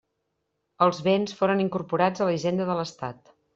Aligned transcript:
Els 0.85 1.01
béns 1.09 1.35
foren 1.43 1.63
incorporats 1.67 2.25
a 2.25 2.29
la 2.31 2.35
hisenda 2.41 2.71
de 2.73 2.81
l'Estat. 2.83 3.25